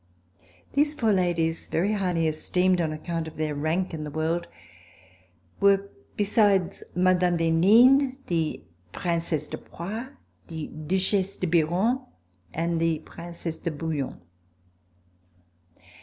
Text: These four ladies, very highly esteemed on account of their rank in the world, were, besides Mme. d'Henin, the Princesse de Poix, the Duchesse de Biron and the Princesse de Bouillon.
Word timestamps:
These 0.73 0.95
four 0.95 1.11
ladies, 1.13 1.67
very 1.67 1.93
highly 1.93 2.27
esteemed 2.27 2.81
on 2.81 2.91
account 2.91 3.27
of 3.27 3.37
their 3.37 3.53
rank 3.53 3.93
in 3.93 4.03
the 4.03 4.09
world, 4.09 4.47
were, 5.59 5.91
besides 6.17 6.83
Mme. 6.95 7.37
d'Henin, 7.37 8.17
the 8.25 8.63
Princesse 8.93 9.47
de 9.47 9.59
Poix, 9.59 10.07
the 10.47 10.69
Duchesse 10.87 11.35
de 11.35 11.45
Biron 11.45 11.99
and 12.51 12.79
the 12.79 12.97
Princesse 13.05 13.59
de 13.59 13.69
Bouillon. 13.69 14.19